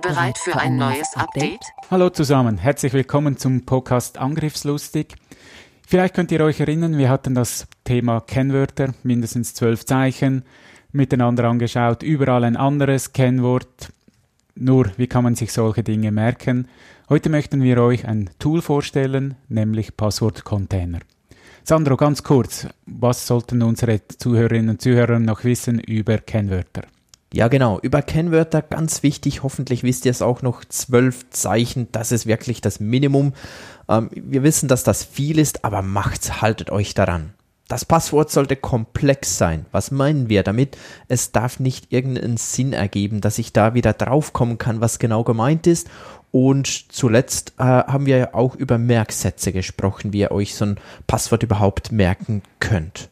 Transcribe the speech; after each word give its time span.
Bereit 0.00 0.38
für 0.38 0.56
ein 0.56 0.76
neues 0.76 1.14
Update? 1.14 1.60
Hallo 1.90 2.08
zusammen, 2.08 2.56
herzlich 2.56 2.92
willkommen 2.92 3.36
zum 3.36 3.66
Podcast 3.66 4.16
Angriffslustig. 4.16 5.14
Vielleicht 5.86 6.14
könnt 6.14 6.32
ihr 6.32 6.40
euch 6.40 6.60
erinnern, 6.60 6.96
wir 6.96 7.10
hatten 7.10 7.34
das 7.34 7.66
Thema 7.84 8.20
Kennwörter, 8.20 8.94
mindestens 9.02 9.52
zwölf 9.52 9.84
Zeichen, 9.84 10.44
miteinander 10.92 11.44
angeschaut, 11.44 12.02
überall 12.02 12.44
ein 12.44 12.56
anderes 12.56 13.12
Kennwort. 13.12 13.92
Nur, 14.54 14.90
wie 14.96 15.06
kann 15.06 15.24
man 15.24 15.34
sich 15.34 15.52
solche 15.52 15.82
Dinge 15.82 16.12
merken? 16.12 16.68
Heute 17.08 17.28
möchten 17.28 17.62
wir 17.62 17.82
euch 17.82 18.06
ein 18.06 18.30
Tool 18.38 18.62
vorstellen, 18.62 19.36
nämlich 19.48 19.96
Passwortcontainer. 19.96 21.00
Sandro, 21.62 21.96
ganz 21.96 22.22
kurz, 22.22 22.66
was 22.86 23.26
sollten 23.26 23.62
unsere 23.62 24.00
Zuhörerinnen 24.06 24.70
und 24.70 24.82
Zuhörer 24.82 25.18
noch 25.18 25.44
wissen 25.44 25.78
über 25.78 26.18
Kennwörter? 26.18 26.82
Ja, 27.32 27.48
genau. 27.48 27.78
Über 27.80 28.02
Kennwörter 28.02 28.60
ganz 28.60 29.02
wichtig. 29.02 29.42
Hoffentlich 29.42 29.82
wisst 29.82 30.04
ihr 30.04 30.10
es 30.10 30.22
auch 30.22 30.42
noch. 30.42 30.64
Zwölf 30.64 31.30
Zeichen. 31.30 31.88
Das 31.92 32.10
ist 32.10 32.26
wirklich 32.26 32.60
das 32.60 32.80
Minimum. 32.80 33.34
Ähm, 33.88 34.10
wir 34.14 34.42
wissen, 34.42 34.68
dass 34.68 34.82
das 34.82 35.04
viel 35.04 35.38
ist, 35.38 35.64
aber 35.64 35.82
macht's, 35.82 36.42
haltet 36.42 36.70
euch 36.70 36.94
daran. 36.94 37.34
Das 37.68 37.84
Passwort 37.84 38.32
sollte 38.32 38.56
komplex 38.56 39.38
sein. 39.38 39.64
Was 39.70 39.92
meinen 39.92 40.28
wir 40.28 40.42
damit? 40.42 40.76
Es 41.06 41.30
darf 41.30 41.60
nicht 41.60 41.92
irgendeinen 41.92 42.36
Sinn 42.36 42.72
ergeben, 42.72 43.20
dass 43.20 43.38
ich 43.38 43.52
da 43.52 43.74
wieder 43.74 43.92
draufkommen 43.92 44.58
kann, 44.58 44.80
was 44.80 44.98
genau 44.98 45.22
gemeint 45.22 45.68
ist. 45.68 45.88
Und 46.32 46.92
zuletzt 46.92 47.54
äh, 47.58 47.62
haben 47.62 48.06
wir 48.06 48.16
ja 48.16 48.34
auch 48.34 48.56
über 48.56 48.76
Merksätze 48.76 49.52
gesprochen, 49.52 50.12
wie 50.12 50.20
ihr 50.20 50.32
euch 50.32 50.56
so 50.56 50.64
ein 50.64 50.80
Passwort 51.06 51.44
überhaupt 51.44 51.92
merken 51.92 52.42
könnt. 52.58 53.08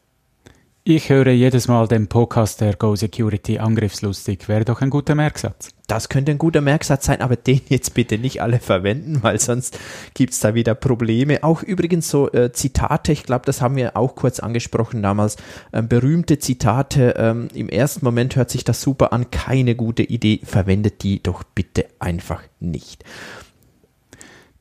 Ich 0.90 1.10
höre 1.10 1.32
jedes 1.32 1.68
Mal 1.68 1.86
den 1.86 2.06
Podcast 2.06 2.62
der 2.62 2.74
Go 2.74 2.96
Security 2.96 3.58
angriffslustig. 3.58 4.48
Wäre 4.48 4.64
doch 4.64 4.80
ein 4.80 4.88
guter 4.88 5.14
Merksatz. 5.14 5.68
Das 5.86 6.08
könnte 6.08 6.32
ein 6.32 6.38
guter 6.38 6.62
Merksatz 6.62 7.04
sein, 7.04 7.20
aber 7.20 7.36
den 7.36 7.60
jetzt 7.68 7.92
bitte 7.92 8.16
nicht 8.16 8.40
alle 8.40 8.58
verwenden, 8.58 9.18
weil 9.22 9.38
sonst 9.38 9.78
gibt's 10.14 10.40
da 10.40 10.54
wieder 10.54 10.74
Probleme. 10.74 11.44
Auch 11.44 11.62
übrigens 11.62 12.08
so 12.08 12.32
äh, 12.32 12.52
Zitate, 12.52 13.12
ich 13.12 13.24
glaube, 13.24 13.44
das 13.44 13.60
haben 13.60 13.76
wir 13.76 13.98
auch 13.98 14.14
kurz 14.14 14.40
angesprochen 14.40 15.02
damals. 15.02 15.36
Ähm, 15.74 15.88
berühmte 15.88 16.38
Zitate, 16.38 17.16
ähm, 17.18 17.48
im 17.52 17.68
ersten 17.68 18.02
Moment 18.02 18.36
hört 18.36 18.48
sich 18.48 18.64
das 18.64 18.80
super 18.80 19.12
an, 19.12 19.30
keine 19.30 19.74
gute 19.74 20.04
Idee, 20.04 20.40
verwendet 20.42 21.02
die 21.02 21.22
doch 21.22 21.44
bitte 21.44 21.84
einfach 21.98 22.42
nicht. 22.60 23.04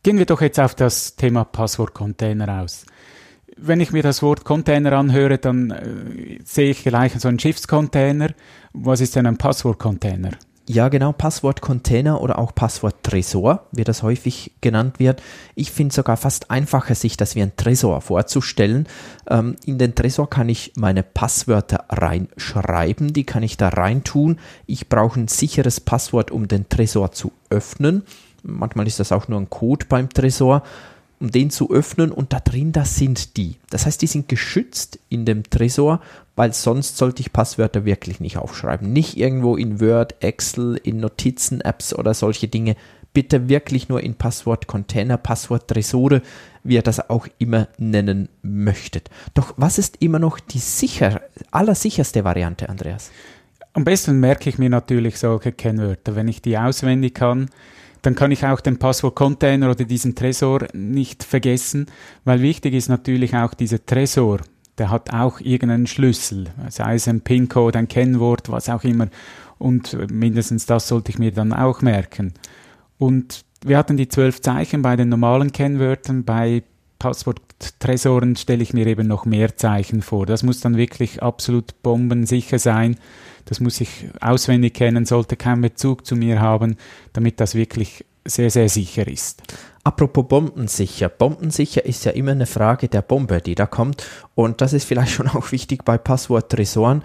Gehen 0.03 0.17
wir 0.17 0.25
doch 0.25 0.41
jetzt 0.41 0.59
auf 0.59 0.75
das 0.75 1.16
Thema 1.16 1.45
Passwortcontainer 1.45 2.64
aus 2.64 2.86
wenn 3.58 3.80
ich 3.80 3.91
mir 3.91 4.03
das 4.03 4.22
Wort 4.22 4.44
Container 4.44 4.94
anhöre, 4.94 5.38
dann 5.38 5.72
äh, 5.72 6.39
sehe 6.44 6.72
ich 6.72 6.83
gleich 6.83 7.13
so 7.19 7.27
einen 7.27 7.39
Schiffscontainer. 7.39 8.30
Was 8.73 9.02
ist 9.02 9.16
denn 9.16 9.25
ein 9.25 9.38
Passwortcontainer? 9.38 10.31
Ja, 10.69 10.89
genau, 10.89 11.13
Passwortcontainer 11.13 12.22
oder 12.22 12.38
auch 12.38 12.53
Passworttresor, 12.53 13.67
wie 13.72 13.85
das 13.85 14.03
häufig 14.03 14.52
genannt 14.59 15.00
wird. 15.00 15.23
Ich 15.55 15.72
finde 15.72 15.95
sogar 15.95 16.17
fast 16.17 16.52
einfacher, 16.52 16.94
sich 16.94 17.16
das 17.16 17.35
wie 17.35 17.41
ein 17.41 17.55
Tresor 17.55 18.02
vorzustellen. 18.02 18.85
Ähm, 19.30 19.56
in 19.66 19.78
den 19.78 19.96
Tresor 19.96 20.29
kann 20.29 20.50
ich 20.50 20.73
meine 20.75 21.03
Passwörter 21.03 21.85
reinschreiben, 21.88 23.13
die 23.13 23.23
kann 23.23 23.44
ich 23.44 23.56
da 23.56 23.69
reintun. 23.69 24.40
Ich 24.66 24.90
brauche 24.90 25.22
ein 25.22 25.29
sicheres 25.29 25.79
Passwort, 25.79 26.31
um 26.31 26.50
den 26.50 26.67
Tresor 26.67 27.13
zu 27.13 27.31
öffnen. 27.50 28.03
Manchmal 28.44 28.88
ist 28.88 29.00
das 29.00 29.13
auch 29.13 29.29
nur 29.29 29.40
ein 29.40 29.50
Code 29.50 29.85
beim 29.88 30.09
Tresor 30.09 30.63
um 31.19 31.31
den 31.31 31.50
zu 31.50 31.72
öffnen 31.72 32.11
und 32.11 32.33
da 32.33 32.39
drin, 32.39 32.72
das 32.72 32.95
sind 32.95 33.38
die. 33.38 33.55
Das 33.69 33.85
heißt, 33.85 34.01
die 34.01 34.07
sind 34.07 34.29
geschützt 34.29 35.00
in 35.09 35.25
dem 35.25 35.44
Tresor, 35.44 36.01
weil 36.35 36.53
sonst 36.53 36.97
sollte 36.97 37.22
ich 37.22 37.33
Passwörter 37.33 37.85
wirklich 37.85 38.19
nicht 38.19 38.38
aufschreiben. 38.38 38.94
Nicht 38.94 39.17
irgendwo 39.17 39.55
in 39.55 39.81
Word, 39.81 40.23
Excel, 40.23 40.79
in 40.83 41.00
Notizen, 41.00 41.61
Apps 41.61 41.94
oder 41.94 42.13
solche 42.13 42.47
Dinge. 42.47 42.75
Bitte 43.13 43.50
wirklich 43.50 43.89
nur 43.89 44.01
in 44.03 44.13
Passwortcontainer, 44.13 45.17
Passworttresore, 45.17 46.22
wie 46.63 46.75
ihr 46.75 46.83
das 46.83 47.09
auch 47.09 47.28
immer 47.39 47.67
nennen 47.79 48.29
möchtet. 48.44 49.09
Doch 49.34 49.55
was 49.57 49.79
ist 49.79 49.97
immer 50.01 50.19
noch 50.19 50.39
die 50.39 50.59
sicher, 50.59 51.22
allersicherste 51.49 52.23
Variante, 52.23 52.69
Andreas? 52.69 53.09
Am 53.73 53.84
besten 53.84 54.19
merke 54.19 54.49
ich 54.49 54.59
mir 54.59 54.69
natürlich 54.69 55.17
solche 55.17 55.51
Kennwörter. 55.51 56.16
Wenn 56.16 56.28
ich 56.28 56.44
die 56.44 56.57
auswendig 56.57 57.16
kann, 57.16 57.49
dann 58.07 58.16
kann 58.16 58.31
ich 58.31 58.45
auch 58.45 58.62
den 58.62 58.79
Passwort-Container 58.79 59.69
oder 59.69 59.84
diesen 59.84 60.16
Tresor 60.16 60.69
nicht 60.72 61.25
vergessen, 61.25 61.88
weil 62.23 62.41
wichtig 62.41 62.73
ist 62.73 62.88
natürlich 62.88 63.35
auch 63.35 63.53
dieser 63.53 63.85
Tresor. 63.85 64.40
Der 64.78 64.91
hat 64.91 65.12
auch 65.12 65.41
irgendeinen 65.41 65.88
Schlüssel, 65.88 66.46
sei 66.69 66.96
es 66.96 67.09
ein 67.09 67.19
PIN-Code, 67.19 67.78
ein 67.78 67.90
Kennwort, 67.90 68.50
was 68.50 68.69
auch 68.69 68.85
immer. 68.85 69.09
Und 69.57 70.09
mindestens 70.09 70.66
das 70.66 70.88
sollte 70.88 71.12
ich 71.12 71.19
mir 71.19 71.34
dann 71.34 71.51
auch 71.51 71.81
merken. 71.81 72.34
Und 72.97 73.44
wir 73.66 73.78
hatten 73.78 73.97
die 73.97 74.07
zwölf 74.07 74.40
Zeichen 74.40 74.84
bei 74.84 74.96
den 74.96 75.09
normalen 75.09 75.51
Kennwörtern. 75.51 76.23
Bei 76.23 76.63
Passwort-Tresoren 77.00 78.38
stelle 78.38 78.63
ich 78.63 78.73
mir 78.73 78.88
eben 78.88 79.09
noch 79.09 79.25
mehr 79.25 79.57
Zeichen 79.57 80.01
vor. 80.01 80.25
Das 80.25 80.44
muss 80.44 80.62
dann 80.62 80.78
wirklich 80.78 81.22
absolut 81.22 81.84
bombensicher 81.84 82.57
sein 82.57 82.96
das 83.47 83.59
muss 83.59 83.81
ich 83.81 84.09
auswendig 84.22 84.75
kennen, 84.75 85.06
sollte 85.06 85.35
keinen 85.35 85.62
Bezug 85.62 86.06
zu 86.06 86.16
mir 86.16 86.40
haben, 86.40 86.75
damit 87.13 87.40
das 87.40 87.56
wirklich 87.56 88.06
sehr, 88.25 88.52
sehr 88.52 88.69
sicher 88.69 89.08
ist. 89.08 89.41
Apropos 89.84 90.28
bombensicher. 90.28 91.08
Bombensicher 91.08 91.85
ist 91.85 92.03
ja 92.03 92.12
immer 92.12 92.31
eine 92.31 92.46
Frage 92.46 92.90
der 92.90 93.02
Bombe, 93.02 93.41
die 93.41 93.56
da 93.56 93.66
kommt. 93.66 94.06
Und 94.35 94.59
das 94.59 94.74
ist 94.74 94.84
vielleicht 94.84 95.13
schon 95.13 95.30
auch 95.30 95.52
wichtig 95.53 95.85
bei 95.85 95.97
Passwort-Tresoren. 95.97 97.03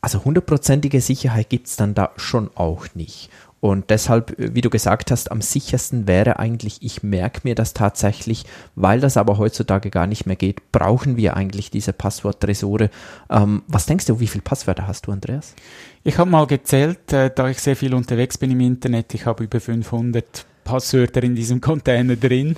Also 0.00 0.24
hundertprozentige 0.24 1.00
Sicherheit 1.00 1.50
gibt 1.50 1.66
es 1.66 1.76
dann 1.76 1.94
da 1.94 2.12
schon 2.16 2.50
auch 2.54 2.86
nicht. 2.94 3.30
Und 3.62 3.90
deshalb, 3.90 4.34
wie 4.38 4.60
du 4.60 4.70
gesagt 4.70 5.12
hast, 5.12 5.30
am 5.30 5.40
sichersten 5.40 6.08
wäre 6.08 6.40
eigentlich, 6.40 6.78
ich 6.80 7.04
merke 7.04 7.42
mir 7.44 7.54
das 7.54 7.74
tatsächlich, 7.74 8.44
weil 8.74 8.98
das 8.98 9.16
aber 9.16 9.38
heutzutage 9.38 9.88
gar 9.88 10.08
nicht 10.08 10.26
mehr 10.26 10.34
geht, 10.34 10.72
brauchen 10.72 11.16
wir 11.16 11.36
eigentlich 11.36 11.70
diese 11.70 11.92
Passworttresore. 11.92 12.90
Ähm, 13.30 13.62
was 13.68 13.86
denkst 13.86 14.06
du, 14.06 14.18
wie 14.18 14.26
viele 14.26 14.42
Passwörter 14.42 14.88
hast 14.88 15.06
du, 15.06 15.12
Andreas? 15.12 15.54
Ich 16.02 16.18
habe 16.18 16.28
mal 16.28 16.48
gezählt, 16.48 17.12
äh, 17.12 17.30
da 17.32 17.48
ich 17.50 17.60
sehr 17.60 17.76
viel 17.76 17.94
unterwegs 17.94 18.36
bin 18.36 18.50
im 18.50 18.58
Internet, 18.58 19.14
ich 19.14 19.26
habe 19.26 19.44
über 19.44 19.60
500 19.60 20.44
Passwörter 20.64 21.22
in 21.22 21.36
diesem 21.36 21.60
Container 21.60 22.16
drin. 22.16 22.56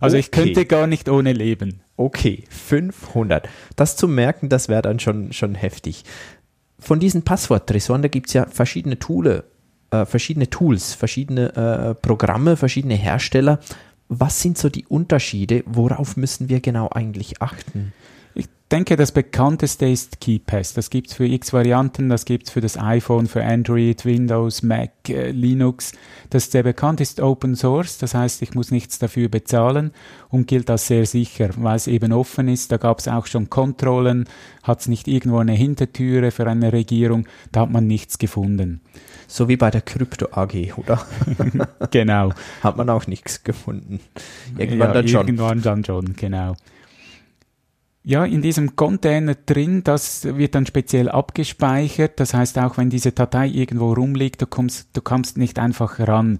Also 0.00 0.16
okay. 0.16 0.20
ich 0.20 0.30
könnte 0.30 0.64
gar 0.64 0.86
nicht 0.86 1.10
ohne 1.10 1.34
leben. 1.34 1.80
Okay, 1.98 2.44
500. 2.48 3.46
Das 3.76 3.96
zu 3.96 4.08
merken, 4.08 4.48
das 4.48 4.70
wäre 4.70 4.80
dann 4.80 4.98
schon, 4.98 5.30
schon 5.34 5.54
heftig. 5.54 6.04
Von 6.78 7.00
diesen 7.00 7.22
Passworttresoren, 7.22 8.00
da 8.00 8.08
gibt 8.08 8.28
es 8.28 8.32
ja 8.32 8.46
verschiedene 8.46 8.98
Tools 8.98 9.42
äh, 9.90 10.04
verschiedene 10.04 10.50
Tools, 10.50 10.94
verschiedene 10.94 11.54
äh, 11.54 11.94
Programme, 11.94 12.56
verschiedene 12.56 12.94
Hersteller. 12.94 13.60
Was 14.08 14.40
sind 14.40 14.56
so 14.58 14.68
die 14.68 14.86
Unterschiede? 14.86 15.62
Worauf 15.66 16.16
müssen 16.16 16.48
wir 16.48 16.60
genau 16.60 16.88
eigentlich 16.90 17.42
achten? 17.42 17.92
Denke, 18.68 18.96
das 18.96 19.12
bekannteste 19.12 19.86
ist 19.86 20.20
KeyPass. 20.20 20.74
Das 20.74 20.90
gibt 20.90 21.08
es 21.08 21.14
für 21.14 21.24
x 21.24 21.52
Varianten, 21.52 22.08
das 22.08 22.24
gibt 22.24 22.48
es 22.48 22.52
für 22.52 22.60
das 22.60 22.78
iPhone, 22.78 23.26
für 23.26 23.44
Android, 23.44 24.04
Windows, 24.04 24.62
Mac, 24.62 24.90
äh, 25.08 25.30
Linux. 25.30 25.92
Das 26.30 26.50
sehr 26.50 26.62
bekannt 26.62 27.00
ist 27.00 27.20
Open 27.20 27.56
Source, 27.56 27.98
das 27.98 28.14
heißt, 28.14 28.42
ich 28.42 28.54
muss 28.54 28.70
nichts 28.70 28.98
dafür 28.98 29.28
bezahlen 29.28 29.92
und 30.28 30.46
gilt 30.46 30.68
als 30.70 30.86
sehr 30.86 31.06
sicher, 31.06 31.50
weil 31.56 31.76
es 31.76 31.86
eben 31.86 32.12
offen 32.12 32.48
ist. 32.48 32.70
Da 32.70 32.76
gab 32.76 32.98
es 32.98 33.08
auch 33.08 33.26
schon 33.26 33.48
Kontrollen, 33.48 34.28
hat 34.62 34.80
es 34.80 34.88
nicht 34.88 35.08
irgendwo 35.08 35.38
eine 35.38 35.52
Hintertüre 35.52 36.30
für 36.30 36.46
eine 36.46 36.72
Regierung, 36.72 37.26
da 37.52 37.60
hat 37.60 37.70
man 37.70 37.86
nichts 37.86 38.18
gefunden. 38.18 38.80
So 39.26 39.48
wie 39.48 39.56
bei 39.56 39.70
der 39.70 39.82
Krypto 39.82 40.28
AG, 40.32 40.74
oder? 40.76 41.06
genau. 41.90 42.32
Hat 42.62 42.76
man 42.76 42.88
auch 42.88 43.06
nichts 43.06 43.44
gefunden. 43.44 44.00
Irgendwann 44.56 44.88
ja, 44.88 44.94
dann 44.94 45.08
schon. 45.08 45.26
Irgendwann 45.26 45.62
dann 45.62 45.84
schon, 45.84 46.14
genau 46.14 46.56
ja, 48.08 48.24
in 48.24 48.40
diesem 48.40 48.74
Container 48.74 49.34
drin, 49.34 49.84
das 49.84 50.24
wird 50.24 50.54
dann 50.54 50.64
speziell 50.64 51.10
abgespeichert. 51.10 52.18
Das 52.18 52.32
heißt, 52.32 52.58
auch 52.58 52.78
wenn 52.78 52.88
diese 52.88 53.12
Datei 53.12 53.48
irgendwo 53.48 53.92
rumliegt, 53.92 54.40
du 54.40 54.46
kommst, 54.46 54.88
du 54.94 55.02
kommst 55.02 55.36
nicht 55.36 55.58
einfach 55.58 56.00
ran. 56.00 56.38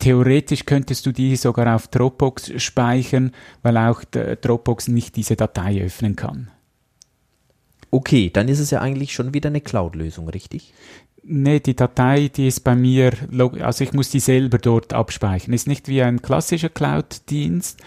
Theoretisch 0.00 0.66
könntest 0.66 1.06
du 1.06 1.12
die 1.12 1.36
sogar 1.36 1.76
auf 1.76 1.86
Dropbox 1.86 2.60
speichern, 2.60 3.30
weil 3.62 3.76
auch 3.76 4.02
Dropbox 4.02 4.88
nicht 4.88 5.14
diese 5.14 5.36
Datei 5.36 5.80
öffnen 5.80 6.16
kann. 6.16 6.50
Okay, 7.92 8.30
dann 8.30 8.48
ist 8.48 8.58
es 8.58 8.72
ja 8.72 8.80
eigentlich 8.80 9.12
schon 9.12 9.32
wieder 9.32 9.48
eine 9.48 9.60
Cloud-Lösung, 9.60 10.28
richtig? 10.28 10.74
Nee, 11.28 11.58
die 11.58 11.74
Datei, 11.74 12.28
die 12.28 12.46
ist 12.46 12.60
bei 12.60 12.76
mir, 12.76 13.12
also 13.60 13.82
ich 13.82 13.92
muss 13.92 14.10
die 14.10 14.20
selber 14.20 14.58
dort 14.58 14.92
abspeichern. 14.92 15.54
Ist 15.54 15.66
nicht 15.66 15.88
wie 15.88 16.00
ein 16.00 16.22
klassischer 16.22 16.68
Cloud-Dienst, 16.68 17.80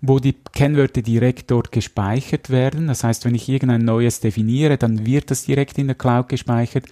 wo 0.00 0.18
die 0.18 0.34
Kennwörter 0.52 1.00
direkt 1.00 1.52
dort 1.52 1.70
gespeichert 1.70 2.50
werden. 2.50 2.88
Das 2.88 3.04
heißt, 3.04 3.24
wenn 3.24 3.36
ich 3.36 3.48
irgendein 3.48 3.84
neues 3.84 4.18
definiere, 4.18 4.76
dann 4.76 5.06
wird 5.06 5.30
das 5.30 5.44
direkt 5.44 5.78
in 5.78 5.86
der 5.86 5.94
Cloud 5.94 6.28
gespeichert. 6.28 6.86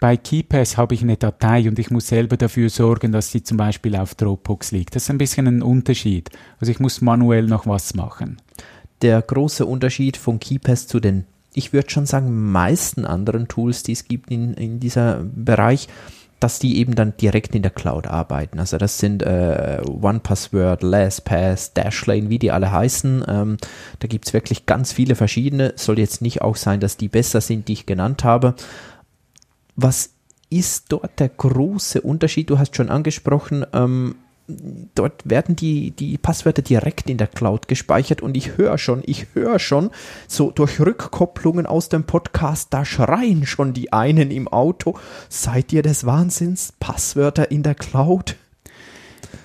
Bei 0.00 0.18
KeyPass 0.18 0.76
habe 0.76 0.94
ich 0.94 1.02
eine 1.02 1.16
Datei 1.16 1.66
und 1.66 1.78
ich 1.78 1.90
muss 1.90 2.08
selber 2.08 2.36
dafür 2.36 2.68
sorgen, 2.68 3.12
dass 3.12 3.32
sie 3.32 3.42
zum 3.42 3.56
Beispiel 3.56 3.96
auf 3.96 4.14
Dropbox 4.14 4.72
liegt. 4.72 4.96
Das 4.96 5.04
ist 5.04 5.10
ein 5.10 5.18
bisschen 5.18 5.46
ein 5.46 5.62
Unterschied. 5.62 6.28
Also 6.60 6.72
ich 6.72 6.78
muss 6.78 7.00
manuell 7.00 7.46
noch 7.46 7.66
was 7.66 7.94
machen. 7.94 8.36
Der 9.00 9.22
große 9.22 9.64
Unterschied 9.64 10.18
von 10.18 10.40
KeyPass 10.40 10.88
zu 10.88 11.00
den 11.00 11.24
ich 11.54 11.72
würde 11.72 11.90
schon 11.90 12.06
sagen, 12.06 12.50
meisten 12.50 13.04
anderen 13.04 13.48
Tools, 13.48 13.82
die 13.82 13.92
es 13.92 14.04
gibt 14.04 14.30
in, 14.30 14.54
in 14.54 14.80
dieser 14.80 15.22
Bereich, 15.24 15.88
dass 16.40 16.58
die 16.58 16.78
eben 16.78 16.96
dann 16.96 17.16
direkt 17.16 17.54
in 17.54 17.62
der 17.62 17.70
Cloud 17.70 18.08
arbeiten. 18.08 18.58
Also 18.58 18.76
das 18.76 18.98
sind 18.98 19.22
äh, 19.22 19.80
OnePassword, 19.86 20.82
LastPass, 20.82 21.72
Dashlane, 21.72 22.30
wie 22.30 22.38
die 22.40 22.50
alle 22.50 22.72
heißen. 22.72 23.24
Ähm, 23.28 23.56
da 24.00 24.08
gibt 24.08 24.26
es 24.26 24.32
wirklich 24.32 24.66
ganz 24.66 24.92
viele 24.92 25.14
verschiedene. 25.14 25.74
Soll 25.76 26.00
jetzt 26.00 26.20
nicht 26.20 26.42
auch 26.42 26.56
sein, 26.56 26.80
dass 26.80 26.96
die 26.96 27.08
besser 27.08 27.40
sind, 27.40 27.68
die 27.68 27.74
ich 27.74 27.86
genannt 27.86 28.24
habe. 28.24 28.54
Was 29.76 30.10
ist 30.50 30.86
dort 30.88 31.20
der 31.20 31.28
große 31.28 32.00
Unterschied? 32.00 32.50
Du 32.50 32.58
hast 32.58 32.76
schon 32.76 32.90
angesprochen, 32.90 33.64
ähm, 33.72 34.16
dort 34.46 35.28
werden 35.28 35.56
die, 35.56 35.92
die 35.92 36.18
Passwörter 36.18 36.62
direkt 36.62 37.08
in 37.08 37.18
der 37.18 37.26
Cloud 37.26 37.68
gespeichert 37.68 38.20
und 38.22 38.36
ich 38.36 38.56
höre 38.56 38.78
schon, 38.78 39.02
ich 39.04 39.26
höre 39.34 39.58
schon, 39.58 39.90
so 40.26 40.50
durch 40.50 40.80
Rückkopplungen 40.80 41.66
aus 41.66 41.88
dem 41.88 42.04
Podcast, 42.04 42.68
da 42.72 42.84
schreien 42.84 43.46
schon 43.46 43.72
die 43.72 43.92
einen 43.92 44.30
im 44.30 44.48
Auto, 44.48 44.98
seid 45.28 45.72
ihr 45.72 45.82
des 45.82 46.04
Wahnsinns, 46.04 46.72
Passwörter 46.80 47.50
in 47.50 47.62
der 47.62 47.74
Cloud? 47.74 48.36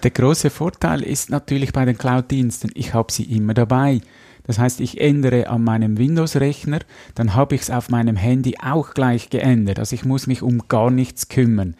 Der 0.03 0.11
große 0.11 0.49
Vorteil 0.49 1.01
ist 1.01 1.29
natürlich 1.29 1.73
bei 1.73 1.85
den 1.85 1.97
Cloud-Diensten, 1.97 2.71
ich 2.73 2.93
habe 2.93 3.11
sie 3.11 3.23
immer 3.23 3.53
dabei. 3.53 4.01
Das 4.45 4.59
heißt, 4.59 4.79
ich 4.79 5.01
ändere 5.01 5.49
an 5.49 5.63
meinem 5.63 5.97
Windows-Rechner, 5.97 6.79
dann 7.15 7.35
habe 7.35 7.55
ich 7.55 7.61
es 7.61 7.69
auf 7.69 7.89
meinem 7.89 8.15
Handy 8.15 8.55
auch 8.63 8.93
gleich 8.93 9.29
geändert. 9.29 9.77
Also 9.77 9.93
ich 9.93 10.05
muss 10.05 10.25
mich 10.25 10.41
um 10.41 10.69
gar 10.69 10.89
nichts 10.89 11.27
kümmern. 11.27 11.75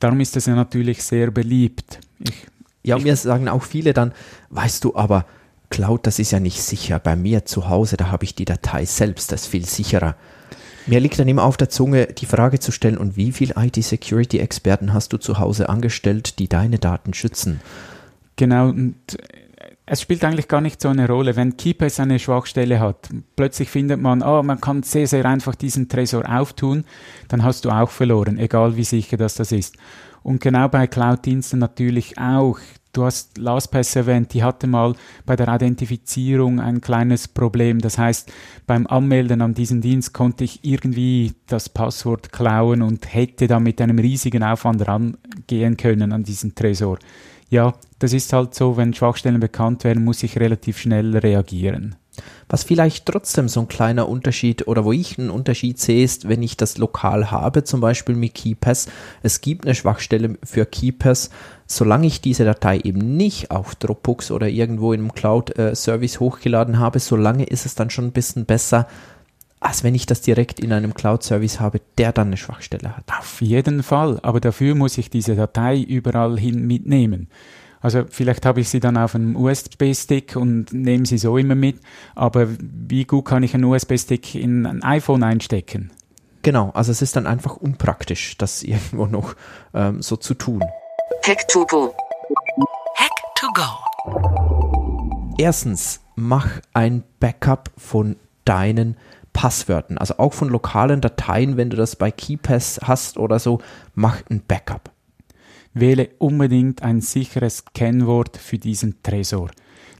Darum 0.00 0.18
ist 0.18 0.36
es 0.36 0.46
ja 0.46 0.56
natürlich 0.56 1.04
sehr 1.04 1.30
beliebt. 1.30 2.00
Ich, 2.24 2.46
ja, 2.82 2.96
ich, 2.96 3.04
mir 3.04 3.16
sagen 3.16 3.48
auch 3.48 3.62
viele 3.62 3.92
dann, 3.92 4.12
weißt 4.50 4.84
du, 4.84 4.96
aber 4.96 5.26
Cloud, 5.70 6.06
das 6.06 6.18
ist 6.18 6.30
ja 6.30 6.40
nicht 6.40 6.62
sicher. 6.62 6.98
Bei 6.98 7.16
mir 7.16 7.44
zu 7.44 7.68
Hause, 7.68 7.96
da 7.96 8.10
habe 8.10 8.24
ich 8.24 8.34
die 8.34 8.44
Datei 8.44 8.84
selbst, 8.84 9.32
das 9.32 9.42
ist 9.42 9.48
viel 9.48 9.64
sicherer. 9.64 10.16
Mir 10.86 11.00
liegt 11.00 11.18
dann 11.18 11.28
immer 11.28 11.44
auf 11.44 11.56
der 11.56 11.68
Zunge, 11.68 12.06
die 12.06 12.26
Frage 12.26 12.58
zu 12.58 12.72
stellen, 12.72 12.98
und 12.98 13.16
wie 13.16 13.32
viele 13.32 13.54
IT-Security-Experten 13.56 14.92
hast 14.92 15.12
du 15.12 15.16
zu 15.16 15.38
Hause 15.38 15.68
angestellt, 15.68 16.38
die 16.38 16.48
deine 16.48 16.78
Daten 16.78 17.14
schützen? 17.14 17.60
Genau, 18.36 18.68
und 18.68 18.96
es 19.86 20.00
spielt 20.00 20.24
eigentlich 20.24 20.48
gar 20.48 20.60
nicht 20.60 20.80
so 20.80 20.88
eine 20.88 21.06
Rolle. 21.06 21.36
Wenn 21.36 21.56
KeePass 21.56 22.00
eine 22.00 22.18
Schwachstelle 22.18 22.80
hat, 22.80 23.08
plötzlich 23.36 23.70
findet 23.70 24.00
man, 24.00 24.22
oh, 24.22 24.42
man 24.42 24.60
kann 24.60 24.82
sehr, 24.82 25.06
sehr 25.06 25.24
einfach 25.24 25.54
diesen 25.54 25.88
Tresor 25.88 26.24
auftun, 26.28 26.84
dann 27.28 27.44
hast 27.44 27.64
du 27.64 27.70
auch 27.70 27.90
verloren, 27.90 28.38
egal 28.38 28.76
wie 28.76 28.84
sicher 28.84 29.16
das, 29.16 29.34
das 29.34 29.52
ist. 29.52 29.76
Und 30.22 30.40
genau 30.40 30.68
bei 30.68 30.86
Cloud-Diensten 30.86 31.58
natürlich 31.58 32.18
auch. 32.18 32.58
Du 32.92 33.04
hast 33.04 33.38
LastPass 33.38 33.96
erwähnt, 33.96 34.34
die 34.34 34.44
hatte 34.44 34.66
mal 34.66 34.94
bei 35.24 35.34
der 35.34 35.48
Identifizierung 35.48 36.60
ein 36.60 36.82
kleines 36.82 37.26
Problem. 37.26 37.78
Das 37.78 37.96
heißt, 37.96 38.30
beim 38.66 38.86
Anmelden 38.86 39.40
an 39.40 39.54
diesen 39.54 39.80
Dienst 39.80 40.12
konnte 40.12 40.44
ich 40.44 40.62
irgendwie 40.62 41.32
das 41.46 41.70
Passwort 41.70 42.32
klauen 42.32 42.82
und 42.82 43.14
hätte 43.14 43.46
dann 43.46 43.62
mit 43.62 43.80
einem 43.80 43.98
riesigen 43.98 44.42
Aufwand 44.42 44.86
rangehen 44.86 45.78
können 45.78 46.12
an 46.12 46.22
diesen 46.22 46.54
Tresor 46.54 46.98
ja, 47.52 47.74
das 47.98 48.14
ist 48.14 48.32
halt 48.32 48.54
so, 48.54 48.78
wenn 48.78 48.94
Schwachstellen 48.94 49.38
bekannt 49.38 49.84
werden, 49.84 50.02
muss 50.02 50.22
ich 50.22 50.40
relativ 50.40 50.78
schnell 50.78 51.14
reagieren. 51.18 51.96
Was 52.48 52.64
vielleicht 52.64 53.06
trotzdem 53.06 53.48
so 53.48 53.60
ein 53.60 53.68
kleiner 53.68 54.08
Unterschied 54.08 54.68
oder 54.68 54.84
wo 54.84 54.92
ich 54.92 55.18
einen 55.18 55.30
Unterschied 55.30 55.78
sehe, 55.78 56.04
ist, 56.04 56.28
wenn 56.28 56.42
ich 56.42 56.56
das 56.56 56.76
lokal 56.76 57.30
habe, 57.30 57.64
zum 57.64 57.80
Beispiel 57.80 58.14
mit 58.14 58.34
KeyPass. 58.34 58.88
Es 59.22 59.40
gibt 59.40 59.64
eine 59.64 59.74
Schwachstelle 59.74 60.36
für 60.44 60.66
KeyPass. 60.66 61.30
Solange 61.66 62.06
ich 62.06 62.20
diese 62.20 62.44
Datei 62.44 62.78
eben 62.78 63.16
nicht 63.16 63.50
auf 63.50 63.74
Dropbox 63.76 64.30
oder 64.30 64.48
irgendwo 64.48 64.92
in 64.92 65.00
einem 65.00 65.14
Cloud-Service 65.14 66.20
hochgeladen 66.20 66.78
habe, 66.78 66.98
solange 66.98 67.44
ist 67.44 67.64
es 67.64 67.74
dann 67.74 67.88
schon 67.88 68.06
ein 68.06 68.12
bisschen 68.12 68.44
besser, 68.44 68.86
als 69.60 69.84
wenn 69.84 69.94
ich 69.94 70.04
das 70.06 70.20
direkt 70.20 70.60
in 70.60 70.72
einem 70.72 70.92
Cloud-Service 70.92 71.60
habe, 71.60 71.80
der 71.96 72.12
dann 72.12 72.26
eine 72.26 72.36
Schwachstelle 72.36 72.96
hat. 72.96 73.04
Auf 73.18 73.40
jeden 73.40 73.82
Fall, 73.82 74.18
aber 74.22 74.40
dafür 74.40 74.74
muss 74.74 74.98
ich 74.98 75.08
diese 75.08 75.36
Datei 75.36 75.80
überall 75.80 76.38
hin 76.38 76.66
mitnehmen. 76.66 77.28
Also 77.82 78.04
vielleicht 78.08 78.46
habe 78.46 78.60
ich 78.60 78.68
sie 78.68 78.80
dann 78.80 78.96
auf 78.96 79.14
einem 79.14 79.36
USB-Stick 79.36 80.36
und 80.36 80.72
nehme 80.72 81.04
sie 81.04 81.18
so 81.18 81.36
immer 81.36 81.56
mit, 81.56 81.80
aber 82.14 82.46
wie 82.58 83.04
gut 83.04 83.24
kann 83.24 83.42
ich 83.42 83.54
einen 83.54 83.64
USB-Stick 83.64 84.36
in 84.36 84.66
ein 84.66 84.82
iPhone 84.84 85.24
einstecken? 85.24 85.90
Genau, 86.42 86.70
also 86.70 86.92
es 86.92 87.02
ist 87.02 87.16
dann 87.16 87.26
einfach 87.26 87.56
unpraktisch, 87.56 88.38
das 88.38 88.62
irgendwo 88.62 89.06
noch 89.06 89.34
ähm, 89.74 90.00
so 90.00 90.16
zu 90.16 90.34
tun. 90.34 90.62
Hack 91.26 91.46
to 91.48 91.66
go. 91.66 91.94
Hack 92.96 93.10
to 93.36 93.46
go. 93.54 95.34
Erstens, 95.38 96.00
mach 96.14 96.48
ein 96.72 97.02
Backup 97.20 97.70
von 97.76 98.16
deinen 98.44 98.96
Passwörtern, 99.32 99.98
also 99.98 100.18
auch 100.18 100.34
von 100.34 100.48
lokalen 100.48 101.00
Dateien, 101.00 101.56
wenn 101.56 101.70
du 101.70 101.76
das 101.76 101.96
bei 101.96 102.10
KeyPass 102.10 102.80
hast 102.82 103.18
oder 103.18 103.38
so, 103.38 103.60
mach 103.94 104.22
ein 104.30 104.42
Backup. 104.46 104.90
Wähle 105.74 106.10
unbedingt 106.18 106.82
ein 106.82 107.00
sicheres 107.00 107.64
Kennwort 107.74 108.36
für 108.36 108.58
diesen 108.58 109.02
Tresor. 109.02 109.50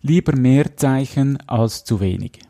Lieber 0.02 0.36
mehr 0.36 0.76
Zeichen 0.76 1.38
als 1.46 1.84
zu 1.84 2.00
wenig. 2.00 2.40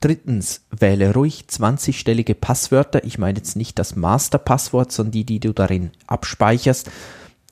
Drittens, 0.00 0.64
wähle 0.70 1.12
ruhig 1.12 1.46
20-stellige 1.50 2.34
Passwörter. 2.34 3.02
Ich 3.04 3.18
meine 3.18 3.38
jetzt 3.38 3.56
nicht 3.56 3.78
das 3.78 3.96
Masterpasswort, 3.96 4.92
sondern 4.92 5.12
die, 5.12 5.24
die 5.24 5.40
du 5.40 5.52
darin 5.52 5.90
abspeicherst. 6.06 6.90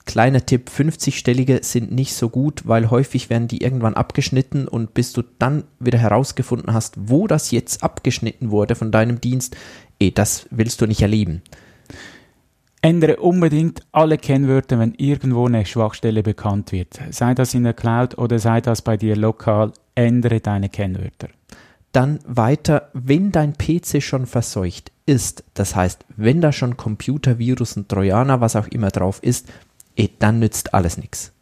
Kleiner 0.05 0.47
Tipp, 0.47 0.71
50-stellige 0.71 1.65
sind 1.65 1.91
nicht 1.91 2.15
so 2.15 2.29
gut, 2.29 2.69
weil 2.69 2.91
häufig 2.91 3.29
werden 3.29 3.49
die 3.49 3.63
irgendwann 3.63 3.95
abgeschnitten 3.95 4.69
und 4.69 4.95
bis 4.95 5.13
du 5.13 5.23
dann 5.41 5.65
wieder 5.81 5.99
herausgefunden 5.99 6.73
hast, 6.73 6.95
wo 6.97 7.27
das 7.27 7.51
jetzt 7.51 7.83
abgeschnitten 7.83 8.53
wurde 8.53 8.77
von 8.77 8.93
deinem 8.93 9.21
Dienst, 9.21 9.57
eh, 9.99 10.13
das 10.13 10.47
willst 10.51 10.81
du 10.81 10.87
nicht 10.87 11.03
erleben. 11.03 11.43
Ändere 12.87 13.17
unbedingt 13.17 13.81
alle 13.91 14.17
Kennwörter, 14.17 14.79
wenn 14.79 14.95
irgendwo 14.95 15.49
eine 15.49 15.67
Schwachstelle 15.67 16.23
bekannt 16.23 16.71
wird. 16.71 17.01
Sei 17.11 17.35
das 17.35 17.53
in 17.53 17.65
der 17.65 17.75
Cloud 17.75 18.17
oder 18.17 18.39
sei 18.39 18.61
das 18.61 18.81
bei 18.81 18.97
dir 18.97 19.17
lokal, 19.17 19.73
ändere 19.97 20.39
deine 20.39 20.69
Kennwörter. 20.69 21.27
Dann 21.91 22.21
weiter, 22.29 22.89
wenn 22.93 23.33
dein 23.33 23.55
PC 23.55 24.01
schon 24.01 24.27
verseucht 24.27 24.93
ist, 25.05 25.43
das 25.55 25.75
heißt, 25.75 26.05
wenn 26.17 26.41
da 26.41 26.53
schon 26.53 26.77
Computervirus 26.77 27.77
und 27.77 27.89
Trojaner, 27.89 28.41
was 28.41 28.55
auch 28.55 28.69
immer 28.69 28.91
drauf 28.91 29.21
ist, 29.21 29.49
eh, 29.97 30.07
dann 30.21 30.39
nützt 30.39 30.73
alles 30.73 30.97
nichts. 30.97 31.33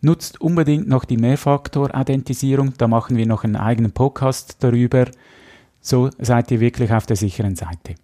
Nutzt 0.00 0.40
unbedingt 0.40 0.88
noch 0.88 1.04
die 1.04 1.18
Mehrfaktor-Authentisierung, 1.18 2.72
da 2.78 2.88
machen 2.88 3.18
wir 3.18 3.26
noch 3.26 3.44
einen 3.44 3.56
eigenen 3.56 3.92
Podcast 3.92 4.56
darüber. 4.60 5.08
So 5.82 6.08
seid 6.18 6.50
ihr 6.50 6.60
wirklich 6.60 6.90
auf 6.90 7.04
der 7.04 7.16
sicheren 7.16 7.54
Seite. 7.54 7.96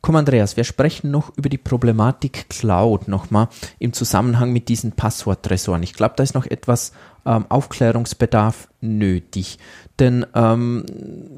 Komm, 0.00 0.16
Andreas, 0.16 0.56
wir 0.56 0.64
sprechen 0.64 1.10
noch 1.10 1.36
über 1.36 1.48
die 1.48 1.58
Problematik 1.58 2.48
Cloud 2.48 3.08
nochmal 3.08 3.48
im 3.78 3.92
Zusammenhang 3.92 4.52
mit 4.52 4.68
diesen 4.68 4.92
Passworttresoren. 4.92 5.82
Ich 5.82 5.92
glaube, 5.92 6.14
da 6.16 6.22
ist 6.22 6.34
noch 6.34 6.46
etwas 6.46 6.92
ähm, 7.26 7.46
Aufklärungsbedarf 7.48 8.68
nötig. 8.80 9.58
Denn 9.98 10.24
ähm, 10.34 10.84